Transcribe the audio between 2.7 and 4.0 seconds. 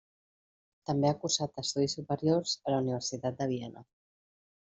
la Universitat de Viena.